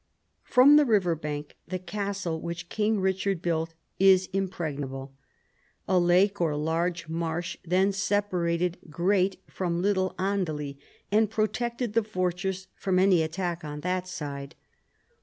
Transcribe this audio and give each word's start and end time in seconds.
From 0.41 0.77
the 0.77 0.85
river 0.85 1.13
bank 1.13 1.57
the 1.67 1.77
castle 1.77 2.41
which 2.41 2.69
King 2.69 2.97
Kichard 3.01 3.39
built 3.39 3.75
is 3.99 4.29
impregnable. 4.33 5.13
A 5.87 5.99
lake 5.99 6.41
or 6.41 6.55
large 6.55 7.07
marsh 7.07 7.55
then 7.63 7.91
separated 7.91 8.79
Great 8.89 9.39
from 9.45 9.79
Little 9.79 10.15
Andely, 10.17 10.79
and 11.11 11.29
protected 11.29 11.93
the 11.93 12.01
fortress 12.01 12.65
from 12.73 12.97
any 12.97 13.21
attack 13.21 13.63
on 13.63 13.81
that 13.81 14.07
side. 14.07 14.55